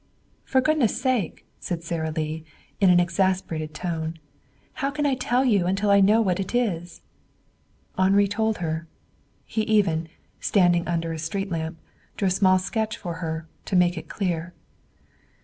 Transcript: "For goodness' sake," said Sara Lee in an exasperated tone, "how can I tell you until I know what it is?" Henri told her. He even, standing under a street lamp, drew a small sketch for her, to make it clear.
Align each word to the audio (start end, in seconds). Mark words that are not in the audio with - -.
"For 0.45 0.61
goodness' 0.61 0.99
sake," 0.99 1.45
said 1.59 1.83
Sara 1.83 2.09
Lee 2.09 2.43
in 2.79 2.89
an 2.89 2.99
exasperated 2.99 3.75
tone, 3.75 4.17
"how 4.81 4.89
can 4.89 5.05
I 5.05 5.13
tell 5.13 5.45
you 5.45 5.67
until 5.67 5.91
I 5.91 5.99
know 6.01 6.21
what 6.23 6.39
it 6.39 6.55
is?" 6.55 7.01
Henri 7.99 8.27
told 8.27 8.57
her. 8.57 8.87
He 9.45 9.61
even, 9.61 10.09
standing 10.39 10.87
under 10.87 11.13
a 11.13 11.19
street 11.19 11.51
lamp, 11.51 11.77
drew 12.17 12.29
a 12.29 12.31
small 12.31 12.57
sketch 12.57 12.97
for 12.97 13.17
her, 13.21 13.47
to 13.65 13.75
make 13.75 13.95
it 13.95 14.09
clear. 14.09 14.55